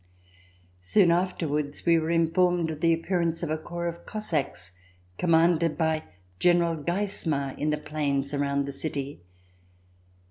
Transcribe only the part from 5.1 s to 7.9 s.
commanded by General Geismar, in the